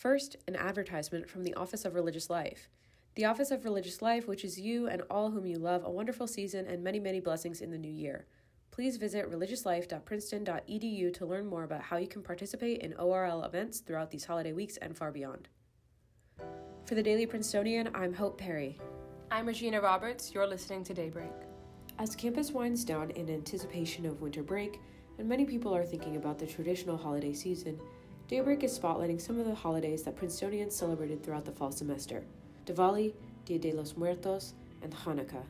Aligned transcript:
First, 0.00 0.36
an 0.48 0.56
advertisement 0.56 1.28
from 1.28 1.44
the 1.44 1.52
Office 1.52 1.84
of 1.84 1.94
Religious 1.94 2.30
Life. 2.30 2.70
The 3.16 3.26
Office 3.26 3.50
of 3.50 3.66
Religious 3.66 4.00
Life 4.00 4.26
wishes 4.26 4.58
you 4.58 4.88
and 4.88 5.02
all 5.10 5.30
whom 5.30 5.44
you 5.44 5.58
love 5.58 5.84
a 5.84 5.90
wonderful 5.90 6.26
season 6.26 6.66
and 6.66 6.82
many, 6.82 6.98
many 6.98 7.20
blessings 7.20 7.60
in 7.60 7.70
the 7.70 7.76
new 7.76 7.92
year. 7.92 8.24
Please 8.70 8.96
visit 8.96 9.30
religiouslife.princeton.edu 9.30 11.12
to 11.12 11.26
learn 11.26 11.44
more 11.44 11.64
about 11.64 11.82
how 11.82 11.98
you 11.98 12.08
can 12.08 12.22
participate 12.22 12.80
in 12.80 12.94
ORL 12.94 13.44
events 13.44 13.80
throughout 13.80 14.10
these 14.10 14.24
holiday 14.24 14.54
weeks 14.54 14.78
and 14.78 14.96
far 14.96 15.12
beyond. 15.12 15.48
For 16.86 16.94
the 16.94 17.02
Daily 17.02 17.26
Princetonian, 17.26 17.90
I'm 17.94 18.14
Hope 18.14 18.38
Perry. 18.38 18.80
I'm 19.30 19.44
Regina 19.44 19.82
Roberts. 19.82 20.32
You're 20.32 20.46
listening 20.46 20.82
to 20.84 20.94
Daybreak. 20.94 21.34
As 21.98 22.16
campus 22.16 22.52
winds 22.52 22.86
down 22.86 23.10
in 23.10 23.28
anticipation 23.28 24.06
of 24.06 24.22
winter 24.22 24.42
break, 24.42 24.80
and 25.18 25.28
many 25.28 25.44
people 25.44 25.76
are 25.76 25.84
thinking 25.84 26.16
about 26.16 26.38
the 26.38 26.46
traditional 26.46 26.96
holiday 26.96 27.34
season, 27.34 27.78
Daybreak 28.30 28.62
is 28.62 28.78
spotlighting 28.78 29.20
some 29.20 29.40
of 29.40 29.44
the 29.44 29.56
holidays 29.56 30.04
that 30.04 30.14
Princetonians 30.14 30.70
celebrated 30.70 31.20
throughout 31.20 31.44
the 31.44 31.50
fall 31.50 31.72
semester 31.72 32.22
Diwali, 32.64 33.12
Dia 33.44 33.58
de 33.58 33.72
los 33.72 33.96
Muertos, 33.96 34.54
and 34.82 34.94
Hanukkah. 34.94 35.42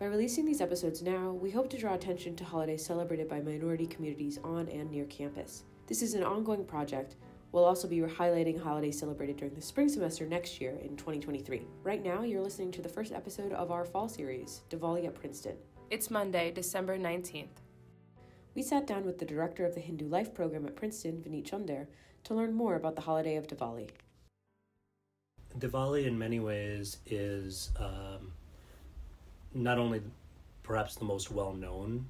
By 0.00 0.06
releasing 0.06 0.44
these 0.44 0.60
episodes 0.60 1.00
now, 1.00 1.30
we 1.30 1.52
hope 1.52 1.70
to 1.70 1.78
draw 1.78 1.94
attention 1.94 2.34
to 2.34 2.44
holidays 2.44 2.84
celebrated 2.84 3.28
by 3.28 3.40
minority 3.40 3.86
communities 3.86 4.40
on 4.42 4.68
and 4.68 4.90
near 4.90 5.04
campus. 5.04 5.62
This 5.86 6.02
is 6.02 6.14
an 6.14 6.24
ongoing 6.24 6.64
project. 6.64 7.14
We'll 7.52 7.64
also 7.64 7.86
be 7.86 7.98
highlighting 7.98 8.60
holidays 8.60 8.98
celebrated 8.98 9.36
during 9.36 9.54
the 9.54 9.62
spring 9.62 9.88
semester 9.88 10.26
next 10.26 10.60
year 10.60 10.76
in 10.82 10.96
2023. 10.96 11.68
Right 11.84 12.02
now, 12.02 12.24
you're 12.24 12.42
listening 12.42 12.72
to 12.72 12.82
the 12.82 12.88
first 12.88 13.12
episode 13.12 13.52
of 13.52 13.70
our 13.70 13.84
fall 13.84 14.08
series, 14.08 14.62
Diwali 14.70 15.06
at 15.06 15.14
Princeton. 15.14 15.54
It's 15.88 16.10
Monday, 16.10 16.50
December 16.50 16.98
19th. 16.98 17.67
We 18.58 18.64
sat 18.64 18.88
down 18.88 19.06
with 19.06 19.20
the 19.20 19.24
director 19.24 19.64
of 19.64 19.76
the 19.76 19.80
Hindu 19.80 20.08
Life 20.08 20.34
program 20.34 20.66
at 20.66 20.74
Princeton, 20.74 21.22
Vineet 21.22 21.44
Chunder, 21.44 21.86
to 22.24 22.34
learn 22.34 22.54
more 22.54 22.74
about 22.74 22.96
the 22.96 23.02
holiday 23.02 23.36
of 23.36 23.46
Diwali. 23.46 23.90
Diwali, 25.56 26.06
in 26.06 26.18
many 26.18 26.40
ways, 26.40 26.98
is 27.06 27.70
um, 27.78 28.32
not 29.54 29.78
only 29.78 30.02
perhaps 30.64 30.96
the 30.96 31.04
most 31.04 31.30
well 31.30 31.52
known 31.52 32.06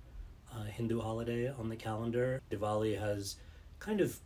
uh, 0.51 0.63
Hindu 0.63 1.03
holiday 1.03 1.51
on 1.53 1.69
the 1.69 1.77
calendar. 1.77 2.41
Diwali 2.51 2.99
has 2.99 3.37
kind 3.79 4.01
of 4.01 4.19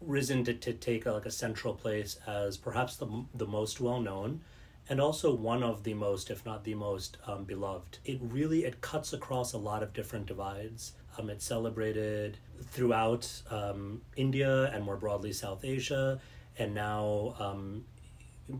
risen 0.00 0.42
to, 0.46 0.52
to 0.52 0.72
take 0.72 1.06
a, 1.06 1.12
like 1.12 1.26
a 1.26 1.30
central 1.30 1.74
place 1.74 2.18
as 2.26 2.56
perhaps 2.56 2.96
the, 2.96 3.24
the 3.36 3.46
most 3.46 3.80
well 3.80 4.00
known 4.00 4.40
and 4.88 5.00
also 5.00 5.34
one 5.34 5.62
of 5.62 5.82
the 5.82 5.94
most 5.94 6.30
if 6.30 6.44
not 6.44 6.64
the 6.64 6.74
most 6.74 7.16
um, 7.26 7.44
beloved. 7.44 7.98
It 8.04 8.18
really 8.22 8.64
it 8.64 8.80
cuts 8.80 9.12
across 9.12 9.52
a 9.52 9.58
lot 9.58 9.82
of 9.82 9.92
different 9.92 10.26
divides. 10.26 10.92
Um, 11.18 11.30
it's 11.30 11.44
celebrated 11.44 12.38
throughout 12.62 13.42
um, 13.50 14.02
india 14.16 14.70
and 14.72 14.84
more 14.84 14.96
broadly 14.96 15.32
south 15.32 15.64
asia 15.64 16.20
and 16.58 16.74
now 16.74 17.34
um, 17.38 17.84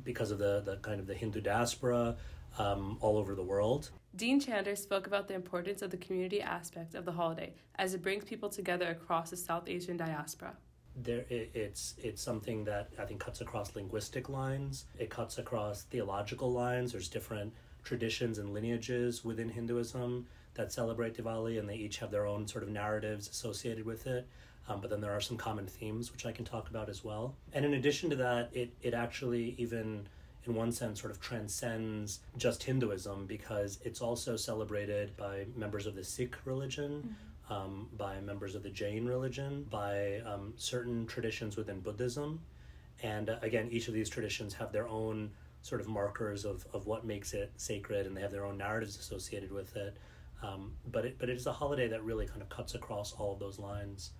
because 0.04 0.30
of 0.30 0.38
the, 0.38 0.62
the 0.64 0.76
kind 0.76 1.00
of 1.00 1.06
the 1.06 1.14
hindu 1.14 1.40
diaspora 1.40 2.16
um, 2.58 2.96
all 3.00 3.18
over 3.18 3.34
the 3.34 3.42
world. 3.42 3.90
Dean 4.14 4.40
Chunder 4.40 4.74
spoke 4.76 5.06
about 5.06 5.28
the 5.28 5.34
importance 5.34 5.82
of 5.82 5.90
the 5.90 5.98
community 5.98 6.40
aspect 6.40 6.94
of 6.94 7.04
the 7.04 7.12
holiday 7.12 7.52
as 7.74 7.92
it 7.92 8.02
brings 8.02 8.24
people 8.24 8.48
together 8.48 8.88
across 8.88 9.30
the 9.30 9.36
South 9.36 9.68
Asian 9.68 9.98
diaspora 9.98 10.56
there 11.02 11.24
it, 11.28 11.50
it's 11.54 11.94
it's 11.98 12.22
something 12.22 12.64
that 12.64 12.88
I 12.98 13.04
think 13.04 13.20
cuts 13.20 13.40
across 13.40 13.74
linguistic 13.74 14.28
lines. 14.28 14.86
It 14.98 15.10
cuts 15.10 15.38
across 15.38 15.82
theological 15.82 16.52
lines. 16.52 16.92
There's 16.92 17.08
different 17.08 17.52
traditions 17.84 18.38
and 18.38 18.52
lineages 18.52 19.24
within 19.24 19.48
Hinduism 19.48 20.26
that 20.54 20.72
celebrate 20.72 21.16
Diwali, 21.16 21.58
and 21.58 21.68
they 21.68 21.76
each 21.76 21.98
have 21.98 22.10
their 22.10 22.26
own 22.26 22.48
sort 22.48 22.64
of 22.64 22.70
narratives 22.70 23.28
associated 23.28 23.84
with 23.84 24.06
it. 24.06 24.26
Um, 24.68 24.80
but 24.80 24.90
then 24.90 25.00
there 25.00 25.12
are 25.12 25.20
some 25.20 25.36
common 25.36 25.66
themes 25.66 26.10
which 26.10 26.26
I 26.26 26.32
can 26.32 26.44
talk 26.44 26.68
about 26.70 26.88
as 26.88 27.04
well. 27.04 27.36
And 27.52 27.64
in 27.64 27.74
addition 27.74 28.10
to 28.10 28.16
that, 28.16 28.50
it 28.52 28.70
it 28.82 28.94
actually 28.94 29.54
even 29.58 30.08
in 30.44 30.54
one 30.54 30.72
sense 30.72 31.00
sort 31.00 31.10
of 31.10 31.20
transcends 31.20 32.20
just 32.36 32.62
Hinduism 32.62 33.26
because 33.26 33.78
it's 33.84 34.00
also 34.00 34.36
celebrated 34.36 35.16
by 35.16 35.46
members 35.56 35.86
of 35.86 35.94
the 35.94 36.04
Sikh 36.04 36.36
religion. 36.44 37.02
Mm-hmm 37.04 37.26
um, 37.48 37.88
by 37.96 38.20
members 38.20 38.54
of 38.54 38.62
the 38.62 38.70
Jain 38.70 39.06
religion, 39.06 39.66
by 39.70 40.20
um, 40.26 40.52
certain 40.56 41.06
traditions 41.06 41.56
within 41.56 41.80
Buddhism. 41.80 42.40
And 43.02 43.30
uh, 43.30 43.36
again, 43.42 43.68
each 43.70 43.88
of 43.88 43.94
these 43.94 44.08
traditions 44.08 44.54
have 44.54 44.72
their 44.72 44.88
own 44.88 45.30
sort 45.62 45.80
of 45.80 45.88
markers 45.88 46.44
of, 46.44 46.66
of 46.72 46.86
what 46.86 47.04
makes 47.04 47.32
it 47.34 47.52
sacred, 47.56 48.06
and 48.06 48.16
they 48.16 48.20
have 48.20 48.32
their 48.32 48.44
own 48.44 48.58
narratives 48.58 48.98
associated 48.98 49.52
with 49.52 49.76
it. 49.76 49.96
Um, 50.42 50.72
but 50.90 51.04
it 51.04 51.18
but 51.18 51.30
it 51.30 51.36
is 51.36 51.46
a 51.46 51.52
holiday 51.52 51.88
that 51.88 52.04
really 52.04 52.26
kind 52.26 52.42
of 52.42 52.48
cuts 52.48 52.74
across 52.74 53.12
all 53.12 53.32
of 53.32 53.38
those 53.38 53.58
lines. 53.58 54.12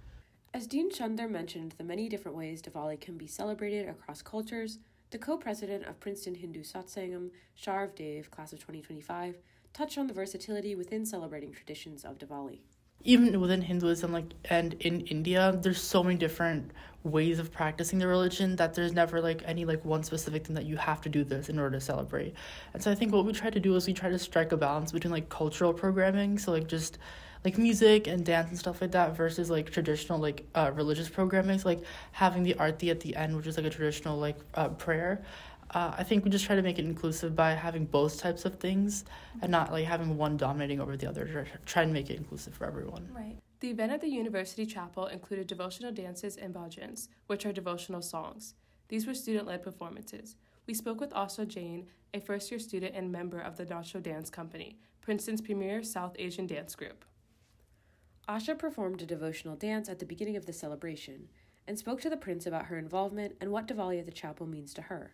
As 0.54 0.66
Dean 0.66 0.90
Chunder 0.90 1.28
mentioned 1.28 1.74
the 1.76 1.84
many 1.84 2.08
different 2.08 2.36
ways 2.36 2.62
Diwali 2.62 2.98
can 2.98 3.18
be 3.18 3.26
celebrated 3.26 3.88
across 3.88 4.22
cultures, 4.22 4.78
the 5.10 5.18
co-president 5.18 5.84
of 5.84 6.00
Princeton 6.00 6.34
Hindu 6.34 6.62
Satsangam, 6.62 7.30
Sharv 7.60 7.94
Dave, 7.94 8.30
class 8.30 8.54
of 8.54 8.60
2025, 8.60 9.36
touched 9.74 9.98
on 9.98 10.06
the 10.06 10.14
versatility 10.14 10.74
within 10.74 11.04
celebrating 11.04 11.52
traditions 11.52 12.04
of 12.04 12.16
Diwali 12.16 12.60
even 13.04 13.38
within 13.40 13.62
Hinduism, 13.62 14.12
like 14.12 14.32
and 14.46 14.74
in 14.74 15.02
India, 15.02 15.56
there's 15.62 15.80
so 15.80 16.02
many 16.02 16.16
different 16.16 16.72
ways 17.04 17.38
of 17.38 17.52
practicing 17.52 18.00
the 18.00 18.06
religion 18.06 18.56
that 18.56 18.74
there's 18.74 18.92
never 18.92 19.20
like 19.20 19.42
any 19.46 19.64
like 19.64 19.84
one 19.84 20.02
specific 20.02 20.44
thing 20.44 20.56
that 20.56 20.66
you 20.66 20.76
have 20.76 21.00
to 21.00 21.08
do 21.08 21.22
this 21.22 21.48
in 21.48 21.58
order 21.58 21.78
to 21.78 21.80
celebrate. 21.80 22.34
And 22.74 22.82
so 22.82 22.90
I 22.90 22.94
think 22.96 23.12
what 23.12 23.24
we 23.24 23.32
try 23.32 23.50
to 23.50 23.60
do 23.60 23.76
is 23.76 23.86
we 23.86 23.92
try 23.92 24.10
to 24.10 24.18
strike 24.18 24.50
a 24.52 24.56
balance 24.56 24.90
between 24.92 25.12
like 25.12 25.28
cultural 25.28 25.72
programming, 25.72 26.38
so 26.38 26.52
like 26.52 26.66
just 26.66 26.98
like 27.44 27.58
music 27.58 28.08
and 28.08 28.24
dance 28.24 28.48
and 28.48 28.58
stuff 28.58 28.80
like 28.80 28.90
that 28.90 29.16
versus 29.16 29.50
like 29.50 29.70
traditional 29.70 30.18
like 30.18 30.44
uh, 30.56 30.72
religious 30.74 31.08
programming 31.08 31.56
so 31.56 31.68
like 31.68 31.82
having 32.10 32.42
the 32.42 32.54
arti 32.54 32.90
at 32.90 32.98
the 32.98 33.14
end 33.14 33.36
which 33.36 33.46
is 33.46 33.56
like 33.56 33.66
a 33.66 33.70
traditional 33.70 34.18
like 34.18 34.36
uh, 34.54 34.68
prayer 34.70 35.22
uh, 35.70 35.94
I 35.96 36.04
think 36.04 36.24
we 36.24 36.30
just 36.30 36.44
try 36.44 36.56
to 36.56 36.62
make 36.62 36.78
it 36.78 36.84
inclusive 36.84 37.34
by 37.34 37.52
having 37.52 37.86
both 37.86 38.18
types 38.18 38.44
of 38.44 38.58
things 38.58 39.04
and 39.42 39.50
not 39.50 39.72
like 39.72 39.84
having 39.84 40.16
one 40.16 40.36
dominating 40.36 40.80
over 40.80 40.96
the 40.96 41.08
other. 41.08 41.46
Try 41.64 41.82
and 41.82 41.92
make 41.92 42.10
it 42.10 42.16
inclusive 42.16 42.54
for 42.54 42.66
everyone. 42.66 43.08
Right. 43.12 43.36
The 43.60 43.70
event 43.70 43.92
at 43.92 44.00
the 44.00 44.08
University 44.08 44.66
Chapel 44.66 45.06
included 45.06 45.46
devotional 45.46 45.92
dances 45.92 46.36
and 46.36 46.54
bhajans, 46.54 47.08
which 47.26 47.46
are 47.46 47.52
devotional 47.52 48.02
songs. 48.02 48.54
These 48.88 49.06
were 49.06 49.14
student 49.14 49.46
led 49.46 49.62
performances. 49.62 50.36
We 50.66 50.74
spoke 50.74 51.00
with 51.00 51.10
Asha 51.10 51.48
Jain, 51.48 51.86
a 52.12 52.20
first 52.20 52.50
year 52.50 52.60
student 52.60 52.94
and 52.94 53.10
member 53.10 53.40
of 53.40 53.56
the 53.56 53.66
Naacho 53.66 54.02
Dance 54.02 54.30
Company, 54.30 54.78
Princeton's 55.00 55.40
premier 55.40 55.82
South 55.82 56.14
Asian 56.18 56.46
dance 56.46 56.74
group. 56.74 57.04
Asha 58.28 58.58
performed 58.58 59.02
a 59.02 59.06
devotional 59.06 59.56
dance 59.56 59.88
at 59.88 60.00
the 60.00 60.06
beginning 60.06 60.36
of 60.36 60.46
the 60.46 60.52
celebration 60.52 61.28
and 61.66 61.78
spoke 61.78 62.00
to 62.00 62.10
the 62.10 62.16
prince 62.16 62.46
about 62.46 62.66
her 62.66 62.78
involvement 62.78 63.36
and 63.40 63.50
what 63.50 63.66
Diwali 63.66 63.98
at 63.98 64.06
the 64.06 64.12
chapel 64.12 64.46
means 64.46 64.74
to 64.74 64.82
her. 64.82 65.12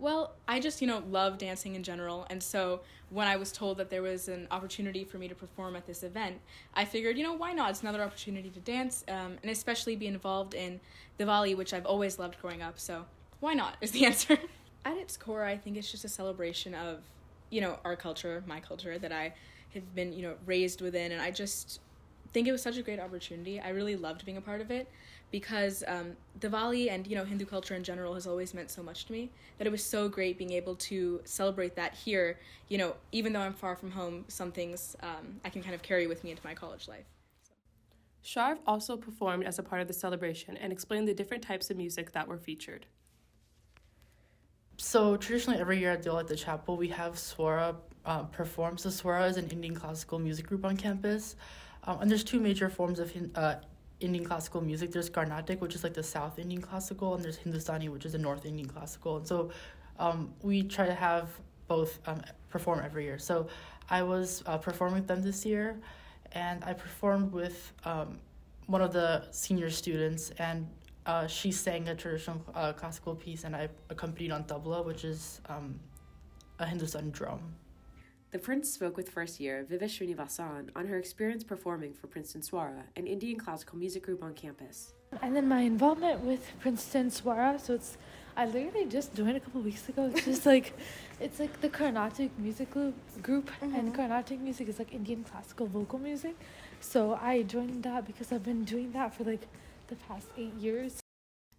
Well, 0.00 0.32
I 0.48 0.60
just, 0.60 0.80
you 0.80 0.86
know, 0.86 1.02
love 1.10 1.36
dancing 1.36 1.74
in 1.74 1.82
general. 1.82 2.26
And 2.30 2.42
so 2.42 2.80
when 3.10 3.28
I 3.28 3.36
was 3.36 3.52
told 3.52 3.76
that 3.76 3.90
there 3.90 4.00
was 4.00 4.28
an 4.28 4.48
opportunity 4.50 5.04
for 5.04 5.18
me 5.18 5.28
to 5.28 5.34
perform 5.34 5.76
at 5.76 5.86
this 5.86 6.02
event, 6.02 6.40
I 6.72 6.86
figured, 6.86 7.18
you 7.18 7.22
know, 7.22 7.34
why 7.34 7.52
not? 7.52 7.70
It's 7.70 7.82
another 7.82 8.02
opportunity 8.02 8.48
to 8.48 8.60
dance 8.60 9.04
um, 9.08 9.36
and 9.42 9.50
especially 9.50 9.96
be 9.96 10.06
involved 10.06 10.54
in 10.54 10.80
Diwali, 11.18 11.54
which 11.54 11.74
I've 11.74 11.84
always 11.84 12.18
loved 12.18 12.40
growing 12.40 12.62
up. 12.62 12.80
So 12.80 13.04
why 13.40 13.52
not 13.52 13.76
is 13.82 13.90
the 13.90 14.06
answer. 14.06 14.38
At 14.86 14.96
its 14.96 15.18
core, 15.18 15.44
I 15.44 15.58
think 15.58 15.76
it's 15.76 15.90
just 15.90 16.06
a 16.06 16.08
celebration 16.08 16.74
of, 16.74 17.00
you 17.50 17.60
know, 17.60 17.78
our 17.84 17.94
culture, 17.94 18.42
my 18.46 18.58
culture 18.58 18.98
that 18.98 19.12
I 19.12 19.34
have 19.74 19.94
been, 19.94 20.14
you 20.14 20.22
know, 20.22 20.34
raised 20.46 20.80
within. 20.80 21.12
And 21.12 21.20
I 21.20 21.30
just 21.30 21.78
think 22.32 22.48
it 22.48 22.52
was 22.52 22.62
such 22.62 22.78
a 22.78 22.82
great 22.82 22.98
opportunity. 22.98 23.60
I 23.60 23.68
really 23.68 23.96
loved 23.96 24.24
being 24.24 24.38
a 24.38 24.40
part 24.40 24.62
of 24.62 24.70
it 24.70 24.88
because 25.30 25.84
um, 25.86 26.12
Diwali 26.40 26.90
and 26.90 27.06
you 27.06 27.16
know 27.16 27.24
Hindu 27.24 27.46
culture 27.46 27.74
in 27.74 27.84
general 27.84 28.14
has 28.14 28.26
always 28.26 28.54
meant 28.54 28.70
so 28.70 28.82
much 28.82 29.06
to 29.06 29.12
me 29.12 29.30
that 29.58 29.66
it 29.66 29.70
was 29.70 29.84
so 29.84 30.08
great 30.08 30.38
being 30.38 30.52
able 30.52 30.74
to 30.76 31.20
celebrate 31.24 31.76
that 31.76 31.94
here. 31.94 32.38
You 32.68 32.78
know, 32.78 32.94
even 33.12 33.32
though 33.32 33.40
I'm 33.40 33.54
far 33.54 33.76
from 33.76 33.90
home, 33.90 34.24
some 34.28 34.52
things 34.52 34.96
um, 35.02 35.40
I 35.44 35.50
can 35.50 35.62
kind 35.62 35.74
of 35.74 35.82
carry 35.82 36.06
with 36.06 36.24
me 36.24 36.30
into 36.30 36.42
my 36.44 36.54
college 36.54 36.88
life. 36.88 37.06
So. 37.42 38.40
Sharv 38.40 38.58
also 38.66 38.96
performed 38.96 39.44
as 39.44 39.58
a 39.58 39.62
part 39.62 39.80
of 39.80 39.88
the 39.88 39.94
celebration 39.94 40.56
and 40.56 40.72
explained 40.72 41.08
the 41.08 41.14
different 41.14 41.42
types 41.42 41.70
of 41.70 41.76
music 41.76 42.12
that 42.12 42.28
were 42.28 42.38
featured. 42.38 42.86
So 44.76 45.16
traditionally, 45.16 45.60
every 45.60 45.78
year 45.78 45.92
at 45.92 46.02
Diwali 46.02 46.20
at 46.20 46.28
the 46.28 46.36
chapel, 46.36 46.76
we 46.76 46.88
have 46.88 47.14
Swara 47.14 47.76
uh, 48.06 48.22
perform. 48.24 48.78
So 48.78 48.88
Swara 48.88 49.28
is 49.28 49.36
an 49.36 49.48
Indian 49.50 49.74
classical 49.74 50.18
music 50.18 50.46
group 50.46 50.64
on 50.64 50.76
campus. 50.76 51.36
Um, 51.84 52.00
and 52.00 52.10
there's 52.10 52.24
two 52.24 52.40
major 52.40 52.68
forms 52.68 52.98
of 52.98 53.12
uh, 53.34 53.56
Indian 54.00 54.24
classical 54.24 54.60
music. 54.60 54.92
There's 54.92 55.10
Carnatic, 55.10 55.60
which 55.60 55.74
is 55.74 55.84
like 55.84 55.94
the 55.94 56.02
South 56.02 56.38
Indian 56.38 56.60
classical, 56.60 57.14
and 57.14 57.24
there's 57.24 57.36
Hindustani, 57.36 57.88
which 57.88 58.04
is 58.04 58.12
the 58.12 58.18
North 58.18 58.44
Indian 58.44 58.68
classical. 58.68 59.18
And 59.18 59.26
so 59.26 59.50
um, 59.98 60.32
we 60.42 60.62
try 60.62 60.86
to 60.86 60.94
have 60.94 61.28
both 61.68 61.98
um, 62.06 62.20
perform 62.48 62.80
every 62.84 63.04
year. 63.04 63.18
So 63.18 63.46
I 63.88 64.02
was 64.02 64.42
uh, 64.46 64.58
performing 64.58 65.00
with 65.00 65.06
them 65.06 65.22
this 65.22 65.46
year, 65.46 65.76
and 66.32 66.64
I 66.64 66.72
performed 66.72 67.32
with 67.32 67.72
um, 67.84 68.18
one 68.66 68.82
of 68.82 68.92
the 68.92 69.24
senior 69.30 69.70
students, 69.70 70.30
and 70.38 70.66
uh, 71.06 71.26
she 71.26 71.52
sang 71.52 71.88
a 71.88 71.94
traditional 71.94 72.40
uh, 72.54 72.72
classical 72.72 73.14
piece, 73.14 73.44
and 73.44 73.54
I 73.54 73.68
accompanied 73.88 74.32
on 74.32 74.44
tabla, 74.44 74.84
which 74.84 75.04
is 75.04 75.40
um, 75.48 75.78
a 76.58 76.66
Hindustani 76.66 77.10
drum. 77.10 77.40
The 78.32 78.38
Prince 78.38 78.72
spoke 78.72 78.96
with 78.96 79.08
first 79.08 79.40
year 79.40 79.66
Vibha 79.68 79.84
Srinivasan 79.84 80.68
on 80.76 80.86
her 80.86 80.96
experience 80.96 81.42
performing 81.42 81.94
for 81.94 82.06
Princeton 82.06 82.42
Swara, 82.42 82.84
an 82.94 83.08
Indian 83.08 83.36
classical 83.36 83.76
music 83.76 84.04
group 84.04 84.22
on 84.22 84.34
campus. 84.34 84.92
And 85.20 85.34
then 85.34 85.48
my 85.48 85.62
involvement 85.62 86.20
with 86.20 86.52
Princeton 86.60 87.10
Swara, 87.10 87.60
so 87.60 87.74
it's 87.74 87.98
I 88.36 88.46
literally 88.46 88.86
just 88.86 89.16
joined 89.16 89.36
a 89.36 89.40
couple 89.40 89.60
weeks 89.62 89.88
ago. 89.88 90.12
It's 90.14 90.24
just 90.24 90.46
like, 90.46 90.78
it's 91.20 91.40
like 91.40 91.60
the 91.60 91.68
Carnatic 91.68 92.30
music 92.38 92.70
group, 92.70 92.94
group 93.20 93.50
and 93.60 93.72
mm-hmm. 93.72 93.90
Carnatic 93.90 94.38
music 94.38 94.68
is 94.68 94.78
like 94.78 94.94
Indian 94.94 95.24
classical 95.24 95.66
vocal 95.66 95.98
music. 95.98 96.36
So 96.80 97.18
I 97.20 97.42
joined 97.42 97.82
that 97.82 98.06
because 98.06 98.30
I've 98.30 98.44
been 98.44 98.62
doing 98.62 98.92
that 98.92 99.12
for 99.12 99.24
like 99.24 99.48
the 99.88 99.96
past 99.96 100.28
eight 100.38 100.54
years. 100.54 100.99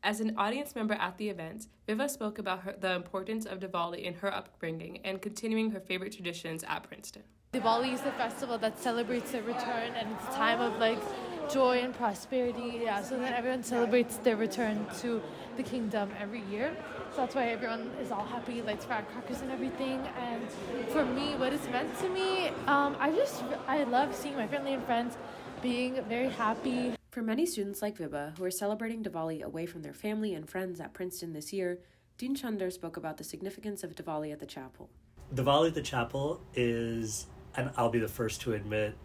As 0.03 0.19
an 0.19 0.35
audience 0.35 0.73
member 0.75 0.95
at 0.95 1.19
the 1.19 1.29
event, 1.29 1.67
Vibha 1.87 2.09
spoke 2.09 2.39
about 2.39 2.61
her, 2.61 2.73
the 2.79 2.93
importance 2.93 3.45
of 3.45 3.59
Diwali 3.59 4.01
in 4.01 4.15
her 4.15 4.33
upbringing 4.33 4.99
and 5.03 5.21
continuing 5.21 5.69
her 5.71 5.79
favorite 5.79 6.13
traditions 6.13 6.63
at 6.67 6.81
Princeton. 6.81 7.21
Diwali 7.53 7.93
is 7.93 8.01
a 8.01 8.11
festival 8.13 8.57
that 8.57 8.79
celebrates 8.79 9.31
the 9.31 9.43
return 9.43 9.91
and 9.95 10.11
it's 10.11 10.27
a 10.29 10.31
time 10.31 10.59
of 10.59 10.79
like 10.79 10.97
joy 11.51 11.81
and 11.81 11.93
prosperity. 11.93 12.81
Yeah, 12.81 13.03
so 13.03 13.19
then 13.19 13.31
everyone 13.31 13.61
celebrates 13.61 14.17
their 14.17 14.37
return 14.37 14.87
to 15.01 15.21
the 15.55 15.61
kingdom 15.61 16.09
every 16.19 16.41
year. 16.49 16.75
So 17.11 17.17
that's 17.17 17.35
why 17.35 17.49
everyone 17.49 17.91
is 18.01 18.09
all 18.09 18.25
happy, 18.25 18.63
lights 18.63 18.85
firecrackers 18.85 19.41
and 19.41 19.51
everything. 19.51 20.01
And 20.17 20.49
for 20.89 21.05
me, 21.05 21.35
what 21.35 21.53
it's 21.53 21.67
meant 21.67 21.95
to 21.99 22.09
me, 22.09 22.47
um, 22.65 22.95
I 22.99 23.11
just 23.11 23.43
I 23.67 23.83
love 23.83 24.15
seeing 24.15 24.35
my 24.35 24.47
family 24.47 24.73
and 24.73 24.83
friends 24.83 25.15
being 25.61 26.03
very 26.05 26.29
happy. 26.29 26.95
For 27.11 27.21
many 27.21 27.45
students 27.45 27.81
like 27.81 27.97
Vibha 27.97 28.37
who 28.37 28.45
are 28.45 28.51
celebrating 28.51 29.03
Diwali 29.03 29.41
away 29.41 29.65
from 29.65 29.81
their 29.81 29.91
family 29.91 30.33
and 30.33 30.49
friends 30.49 30.79
at 30.79 30.93
Princeton 30.93 31.33
this 31.33 31.51
year, 31.51 31.79
Dean 32.17 32.35
Chunder 32.35 32.71
spoke 32.71 32.95
about 32.95 33.17
the 33.17 33.25
significance 33.25 33.83
of 33.83 33.95
Diwali 33.95 34.31
at 34.31 34.39
the 34.39 34.45
chapel. 34.45 34.89
Diwali 35.35 35.67
at 35.67 35.73
the 35.73 35.81
chapel 35.81 36.39
is, 36.55 37.25
and 37.57 37.69
I'll 37.75 37.89
be 37.89 37.99
the 37.99 38.07
first 38.07 38.39
to 38.41 38.53
admit, 38.53 38.95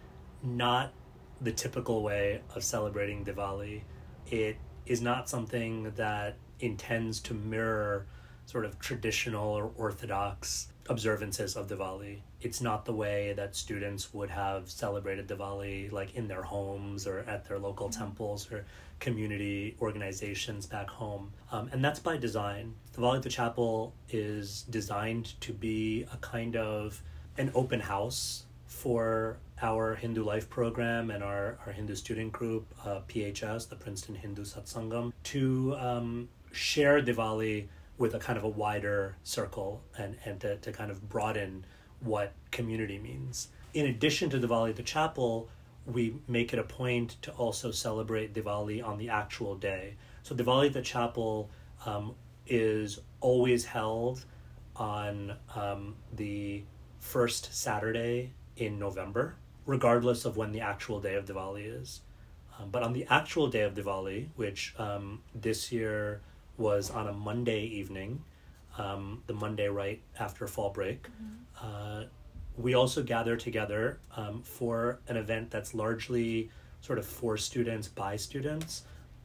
not 0.40 0.92
the 1.40 1.50
typical 1.50 2.04
way 2.04 2.42
of 2.54 2.62
celebrating 2.62 3.24
Diwali. 3.24 3.82
It 4.30 4.56
is 4.86 5.02
not 5.02 5.28
something 5.28 5.90
that 5.96 6.36
intends 6.60 7.18
to 7.22 7.34
mirror 7.34 8.06
sort 8.44 8.64
of 8.64 8.78
traditional 8.78 9.48
or 9.48 9.72
orthodox 9.76 10.68
observances 10.88 11.56
of 11.56 11.68
Diwali. 11.68 12.18
It's 12.40 12.60
not 12.60 12.84
the 12.84 12.92
way 12.92 13.32
that 13.36 13.56
students 13.56 14.12
would 14.14 14.30
have 14.30 14.70
celebrated 14.70 15.28
Diwali 15.28 15.90
like 15.92 16.14
in 16.14 16.28
their 16.28 16.42
homes 16.42 17.06
or 17.06 17.20
at 17.20 17.44
their 17.46 17.58
local 17.58 17.88
temples 17.88 18.50
or 18.50 18.64
community 18.98 19.76
organizations 19.80 20.66
back 20.66 20.88
home. 20.88 21.32
Um, 21.52 21.68
and 21.72 21.84
that's 21.84 22.00
by 22.00 22.16
design. 22.16 22.74
Diwali 22.96 23.16
at 23.16 23.22
the 23.22 23.28
Chapel 23.28 23.92
is 24.10 24.62
designed 24.70 25.40
to 25.40 25.52
be 25.52 26.06
a 26.12 26.16
kind 26.18 26.56
of 26.56 27.02
an 27.38 27.50
open 27.54 27.80
house 27.80 28.44
for 28.66 29.38
our 29.62 29.94
Hindu 29.94 30.22
Life 30.22 30.50
program 30.50 31.10
and 31.10 31.22
our, 31.22 31.58
our 31.66 31.72
Hindu 31.72 31.94
student 31.94 32.32
group, 32.32 32.66
uh, 32.84 33.00
PHS, 33.08 33.68
the 33.68 33.76
Princeton 33.76 34.14
Hindu 34.14 34.44
Satsangam, 34.44 35.12
to 35.24 35.76
um, 35.78 36.28
share 36.52 37.00
Diwali 37.02 37.66
with 37.98 38.14
a 38.14 38.18
kind 38.18 38.36
of 38.36 38.44
a 38.44 38.48
wider 38.48 39.16
circle 39.22 39.82
and, 39.96 40.16
and 40.24 40.40
to, 40.40 40.56
to 40.56 40.72
kind 40.72 40.90
of 40.90 41.08
broaden 41.08 41.64
what 42.00 42.32
community 42.50 42.98
means. 42.98 43.48
In 43.74 43.86
addition 43.86 44.30
to 44.30 44.38
Diwali 44.38 44.70
at 44.70 44.76
the 44.76 44.82
chapel, 44.82 45.48
we 45.86 46.16
make 46.26 46.52
it 46.52 46.58
a 46.58 46.62
point 46.62 47.16
to 47.22 47.30
also 47.32 47.70
celebrate 47.70 48.34
Diwali 48.34 48.84
on 48.84 48.98
the 48.98 49.08
actual 49.08 49.54
day. 49.54 49.94
So 50.22 50.34
Diwali 50.34 50.66
at 50.66 50.72
the 50.72 50.82
chapel 50.82 51.50
um, 51.84 52.14
is 52.46 52.98
always 53.20 53.64
held 53.64 54.24
on 54.74 55.36
um, 55.54 55.96
the 56.12 56.64
first 56.98 57.54
Saturday 57.54 58.32
in 58.56 58.78
November, 58.78 59.36
regardless 59.64 60.24
of 60.24 60.36
when 60.36 60.52
the 60.52 60.60
actual 60.60 61.00
day 61.00 61.14
of 61.14 61.24
Diwali 61.24 61.80
is. 61.80 62.00
Um, 62.58 62.70
but 62.70 62.82
on 62.82 62.92
the 62.92 63.06
actual 63.08 63.48
day 63.48 63.62
of 63.62 63.74
Diwali, 63.74 64.28
which 64.36 64.74
um, 64.78 65.22
this 65.34 65.70
year 65.70 66.20
was 66.58 66.90
on 66.90 67.08
a 67.08 67.12
Monday 67.12 67.64
evening, 67.64 68.22
um, 68.78 69.22
the 69.26 69.34
Monday 69.34 69.68
right 69.68 70.00
after 70.18 70.46
fall 70.46 70.70
break, 70.70 71.06
uh, 71.60 72.04
we 72.56 72.74
also 72.74 73.02
gather 73.02 73.36
together 73.36 73.98
um, 74.16 74.42
for 74.42 74.98
an 75.08 75.16
event 75.16 75.50
that's 75.50 75.74
largely 75.74 76.50
sort 76.80 76.98
of 76.98 77.06
for 77.06 77.36
students 77.36 77.88
by 77.88 78.16
students. 78.16 78.82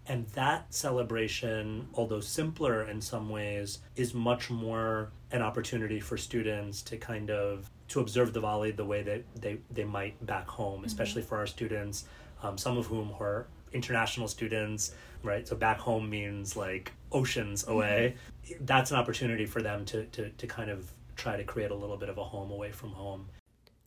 And 0.08 0.28
that 0.30 0.74
celebration, 0.74 1.88
although 1.94 2.20
simpler 2.20 2.90
in 2.90 3.00
some 3.02 3.30
ways, 3.30 3.80
is 3.96 4.14
much 4.14 4.50
more 4.50 5.12
an 5.32 5.42
opportunity 5.42 6.00
for 6.00 6.18
students 6.18 6.82
to 6.84 6.98
kind 6.98 7.30
of 7.30 7.70
to 7.90 8.00
observe 8.00 8.34
the 8.34 8.42
Diwali 8.42 8.76
the 8.76 8.86
way 8.86 9.04
that 9.04 9.24
they, 9.36 9.58
they 9.70 9.84
might 9.84 10.26
back 10.26 10.48
home, 10.48 10.86
especially 10.86 11.22
for 11.22 11.38
our 11.38 11.46
students, 11.46 12.06
um, 12.42 12.58
some 12.58 12.78
of 12.78 12.86
whom 12.88 13.14
are 13.20 13.48
international 13.74 14.28
students, 14.28 14.94
right? 15.24 15.48
So 15.48 15.56
back 15.56 15.80
home 15.80 16.10
means 16.10 16.56
like 16.56 16.92
oceans 17.12 17.68
away. 17.68 18.16
That's 18.62 18.92
an 18.92 18.98
opportunity 18.98 19.46
for 19.46 19.62
them 19.62 19.86
to, 19.86 20.06
to, 20.06 20.30
to 20.30 20.48
kind 20.48 20.70
of 20.70 20.90
try 21.16 21.38
to 21.38 21.44
create 21.44 21.72
a 21.72 21.76
little 21.76 21.98
bit 21.98 22.10
of 22.10 22.18
a 22.18 22.24
home 22.24 22.52
away 22.52 22.72
from 22.72 22.92
home. 22.92 23.28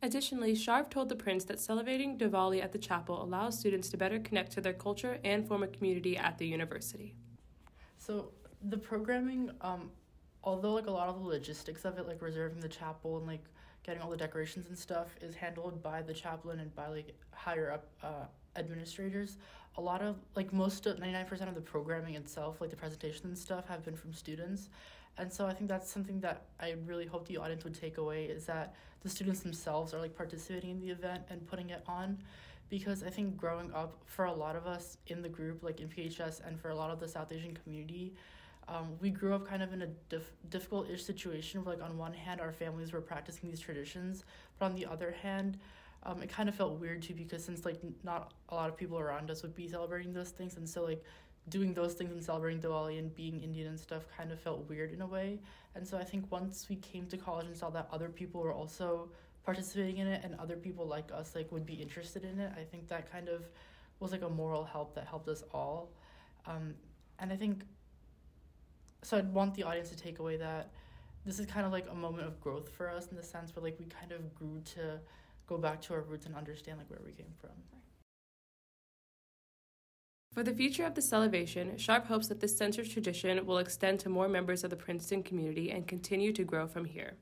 Additionally, 0.03 0.53
Sharv 0.53 0.91
told 0.91 1.09
the 1.09 1.17
prince 1.17 1.45
that 1.45 1.59
celebrating 1.59 2.19
Diwali 2.19 2.63
at 2.63 2.73
the 2.73 2.79
chapel 2.79 3.23
allows 3.23 3.59
students 3.59 3.89
to 3.89 3.97
better 3.97 4.19
connect 4.19 4.53
to 4.53 4.61
their 4.61 4.75
culture 4.75 5.19
and 5.25 5.49
form 5.49 5.63
a 5.63 5.67
community 5.67 6.17
at 6.17 6.37
the 6.37 6.47
university. 6.47 7.15
So 7.97 8.33
the 8.63 8.77
programming, 8.77 9.51
um, 9.63 9.91
although 10.43 10.75
like 10.75 10.89
a 10.89 10.91
lot 10.91 11.09
of 11.09 11.21
the 11.21 11.27
logistics 11.27 11.87
of 11.87 11.99
it, 11.99 12.07
like 12.07 12.21
reserving 12.21 12.61
the 12.61 12.69
chapel 12.69 13.17
and 13.17 13.27
like 13.27 13.45
getting 13.83 14.03
all 14.03 14.11
the 14.11 14.17
decorations 14.17 14.69
and 14.69 14.79
stuff, 14.79 15.17
is 15.23 15.35
handled 15.35 15.83
by 15.83 16.03
the 16.03 16.13
chaplain 16.13 16.61
and 16.61 16.75
by 16.75 16.89
like 16.89 17.15
higher 17.33 17.73
up 17.73 17.87
uh, 18.03 18.27
administrators. 18.57 19.39
A 19.77 19.81
lot 19.81 20.03
of 20.03 20.17
like 20.37 20.53
most 20.53 20.87
of 20.87 20.99
ninety 20.99 21.15
nine 21.15 21.27
percent 21.27 21.49
of 21.49 21.55
the 21.55 21.61
programming 21.61 22.15
itself, 22.15 22.61
like 22.61 22.71
the 22.71 22.77
presentations 22.77 23.25
and 23.25 23.37
stuff, 23.37 23.67
have 23.69 23.85
been 23.85 23.97
from 23.97 24.13
students. 24.13 24.69
And 25.17 25.33
so 25.33 25.47
I 25.47 25.53
think 25.53 25.69
that's 25.69 25.91
something 25.91 26.21
that 26.21 26.47
I 26.59 26.75
really 26.87 27.07
hope 27.07 27.27
the 27.29 27.37
audience 27.37 27.65
would 27.65 27.79
take 27.79 27.99
away 27.99 28.25
is 28.25 28.47
that 28.47 28.75
the 29.03 29.09
students 29.09 29.41
themselves 29.41 29.95
are 29.95 30.01
like 30.01 30.17
participating 30.17 30.71
in 30.71 30.81
the 30.81 30.91
event 30.91 31.23
and 31.31 31.47
putting 31.47 31.71
it 31.71 31.85
on 31.87 32.19
because 32.71 33.03
I 33.03 33.11
think 33.11 33.37
growing 33.37 33.73
up 33.73 33.95
for 34.07 34.25
a 34.25 34.33
lot 34.33 34.57
of 34.57 34.67
us 34.67 34.97
in 35.07 35.23
the 35.23 35.29
group, 35.29 35.63
like 35.63 35.81
in 35.81 35.89
PHS, 35.89 36.47
and 36.47 36.59
for 36.59 36.71
a 36.71 36.75
lot 36.75 36.91
of 36.91 36.99
the 36.99 37.07
South 37.07 37.31
Asian 37.31 37.57
community, 37.63 38.15
um, 38.69 38.97
we 39.01 39.11
grew 39.11 39.35
up 39.35 39.47
kind 39.47 39.63
of 39.63 39.73
in 39.73 39.83
a 39.83 39.87
dif- 40.09 40.33
difficult 40.49 40.89
ish 40.89 41.05
situation 41.05 41.65
where, 41.65 41.77
like, 41.77 41.85
on 41.85 41.99
one 41.99 42.13
hand, 42.13 42.41
our 42.41 42.53
families 42.53 42.93
were 42.93 43.01
practicing 43.01 43.51
these 43.51 43.61
traditions, 43.61 44.25
but 44.59 44.67
on 44.67 44.75
the 44.75 44.87
other 44.87 45.15
hand, 45.23 45.59
um, 46.07 46.23
it 46.23 46.29
kind 46.29 46.49
of 46.49 46.55
felt 46.55 46.79
weird 46.81 47.03
too 47.03 47.15
because 47.15 47.45
since 47.45 47.65
like 47.65 47.81
not 48.03 48.33
a 48.51 48.55
lot 48.55 48.69
of 48.69 48.77
people 48.77 48.99
around 48.99 49.31
us 49.31 49.43
would 49.43 49.55
be 49.55 49.69
celebrating 49.69 50.13
those 50.13 50.31
things, 50.31 50.57
and 50.57 50.69
so 50.69 50.85
like 50.85 51.03
doing 51.49 51.75
those 51.75 51.95
things 51.95 52.13
and 52.13 52.23
celebrating 52.23 52.61
Diwali 52.61 52.99
and 52.99 53.15
being 53.15 53.43
Indian 53.43 53.69
and 53.69 53.79
stuff 53.79 54.05
kind 54.17 54.33
of 54.33 54.41
felt 54.41 54.69
weird 54.69 54.93
in 54.93 55.01
a 55.03 55.07
way. 55.07 55.41
And 55.75 55.87
so 55.87 55.99
I 55.99 56.05
think 56.05 56.31
once 56.31 56.69
we 56.69 56.77
came 56.77 57.07
to 57.07 57.17
college 57.17 57.47
and 57.47 57.57
saw 57.57 57.71
that 57.71 57.89
other 57.93 58.09
people 58.09 58.41
were 58.41 58.53
also 58.53 59.11
participating 59.45 59.99
in 59.99 60.07
it 60.07 60.23
and 60.25 60.35
other 60.41 60.57
people 60.57 60.87
like 60.87 61.11
us 61.13 61.35
like 61.35 61.53
would 61.53 61.67
be 61.67 61.75
interested 61.75 62.25
in 62.25 62.41
it, 62.41 62.53
I 62.57 62.65
think 62.65 62.89
that 62.89 63.11
kind 63.11 63.29
of 63.29 63.45
was 64.01 64.13
like 64.13 64.23
a 64.23 64.29
moral 64.29 64.65
help 64.65 64.95
that 64.95 65.07
helped 65.07 65.29
us 65.29 65.45
all. 65.53 65.91
Um, 66.47 66.75
and 67.19 67.33
I 67.33 67.37
think 67.37 67.63
so 69.03 69.19
I'd 69.19 69.33
want 69.33 69.55
the 69.55 69.65
audience 69.65 69.91
to 69.91 69.97
take 69.97 70.19
away 70.19 70.39
that 70.39 70.71
this 71.27 71.39
is 71.39 71.47
kind 71.47 71.67
of 71.67 71.73
like 71.73 71.87
a 71.91 71.95
moment 71.95 72.27
of 72.27 72.41
growth 72.41 72.71
for 72.71 72.91
us 72.91 73.09
in 73.09 73.17
the 73.17 73.23
sense 73.23 73.55
where 73.55 73.63
like 73.63 73.79
we 73.79 73.87
kind 73.87 74.13
of 74.13 74.35
grew 74.35 74.61
to 74.75 74.99
go 75.47 75.59
back 75.59 75.81
to 75.83 75.95
our 75.95 76.01
roots 76.03 76.27
and 76.27 76.35
understand 76.35 76.79
like 76.79 76.91
where 76.91 77.01
we 77.05 77.13
came 77.13 77.33
from. 77.41 77.51
For 80.33 80.43
the 80.43 80.53
future 80.53 80.85
of 80.85 80.95
the 80.95 81.03
celebration, 81.03 81.73
Sharv 81.77 82.07
hopes 82.07 82.27
that 82.27 82.41
this 82.41 82.57
sense 82.57 82.77
of 82.77 82.91
tradition 82.91 83.47
will 83.47 83.59
extend 83.59 84.01
to 84.01 84.09
more 84.09 84.29
members 84.29 84.65
of 84.65 84.71
the 84.71 84.77
Princeton 84.77 85.23
community 85.23 85.71
and 85.71 85.87
continue 85.87 86.33
to 86.33 86.43
grow 86.43 86.67
from 86.67 86.85
here. 86.85 87.15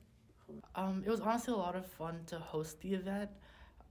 Um, 0.73 1.03
it 1.05 1.11
was 1.11 1.19
honestly 1.19 1.53
a 1.53 1.57
lot 1.57 1.75
of 1.75 1.85
fun 1.85 2.21
to 2.27 2.39
host 2.39 2.81
the 2.81 2.95
event. 2.95 3.29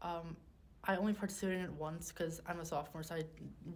Um, 0.03 0.37
I 0.85 0.97
only 0.97 1.13
participated 1.13 1.59
in 1.61 1.65
it 1.67 1.73
once 1.73 2.11
because 2.11 2.41
I'm 2.49 2.59
a 2.59 2.65
sophomore, 2.65 3.05
so 3.05 3.15
I 3.15 3.23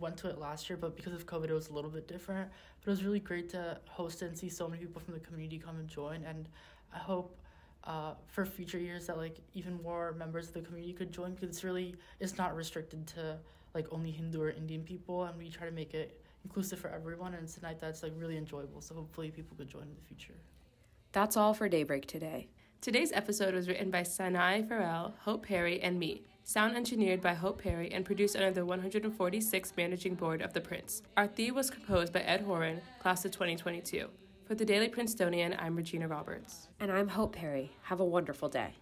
went 0.00 0.16
to 0.18 0.28
it 0.28 0.38
last 0.38 0.68
year, 0.68 0.76
but 0.76 0.96
because 0.96 1.12
of 1.12 1.26
COVID, 1.26 1.48
it 1.48 1.52
was 1.52 1.68
a 1.68 1.72
little 1.72 1.90
bit 1.90 2.08
different. 2.08 2.50
But 2.80 2.88
it 2.88 2.90
was 2.90 3.04
really 3.04 3.20
great 3.20 3.48
to 3.50 3.78
host 3.86 4.22
and 4.22 4.36
see 4.36 4.48
so 4.48 4.66
many 4.68 4.82
people 4.82 5.00
from 5.00 5.14
the 5.14 5.20
community 5.20 5.58
come 5.58 5.76
and 5.76 5.86
join. 5.86 6.24
And 6.24 6.48
I 6.92 6.98
hope 6.98 7.38
uh, 7.86 8.14
for 8.26 8.44
future 8.44 8.78
years 8.78 9.06
that 9.06 9.16
like 9.16 9.38
even 9.54 9.80
more 9.82 10.12
members 10.18 10.48
of 10.48 10.54
the 10.54 10.60
community 10.60 10.92
could 10.92 11.12
join 11.12 11.34
because 11.34 11.48
it's 11.48 11.64
really 11.64 11.94
it's 12.20 12.36
not 12.36 12.54
restricted 12.56 13.06
to 13.06 13.38
like 13.74 13.86
only 13.92 14.10
Hindu 14.10 14.40
or 14.40 14.50
Indian 14.50 14.82
people, 14.82 15.24
and 15.24 15.36
we 15.38 15.48
try 15.50 15.66
to 15.66 15.72
make 15.72 15.94
it 15.94 16.20
inclusive 16.44 16.78
for 16.78 16.88
everyone. 16.88 17.34
And 17.34 17.46
tonight 17.46 17.78
that's 17.80 18.02
like 18.02 18.12
really 18.16 18.36
enjoyable. 18.36 18.80
So 18.80 18.94
hopefully 18.94 19.30
people 19.30 19.56
could 19.56 19.68
join 19.68 19.82
in 19.82 19.94
the 19.94 20.06
future. 20.06 20.34
That's 21.12 21.36
all 21.36 21.54
for 21.54 21.68
Daybreak 21.68 22.06
today. 22.06 22.48
Today's 22.80 23.12
episode 23.12 23.54
was 23.54 23.68
written 23.68 23.90
by 23.90 24.02
Sanai 24.02 24.62
Farrell, 24.62 25.14
Hope 25.20 25.46
Perry, 25.46 25.80
and 25.80 25.98
me. 25.98 26.22
Sound 26.44 26.76
engineered 26.76 27.20
by 27.20 27.34
Hope 27.34 27.60
Perry 27.62 27.90
and 27.90 28.04
produced 28.04 28.36
under 28.36 28.52
the 28.52 28.66
146th 28.66 29.72
Managing 29.76 30.14
Board 30.14 30.40
of 30.40 30.52
the 30.52 30.60
Prince. 30.60 31.02
Our 31.16 31.26
theme 31.26 31.54
was 31.54 31.70
composed 31.70 32.12
by 32.12 32.20
Ed 32.20 32.42
Horan, 32.42 32.80
class 33.00 33.24
of 33.24 33.32
2022. 33.32 34.08
For 34.46 34.54
the 34.54 34.64
Daily 34.64 34.88
Princetonian, 34.88 35.56
I'm 35.58 35.74
Regina 35.74 36.06
Roberts. 36.06 36.68
And 36.78 36.92
I'm 36.92 37.08
Hope 37.08 37.34
Perry. 37.34 37.72
Have 37.82 37.98
a 37.98 38.04
wonderful 38.04 38.48
day. 38.48 38.74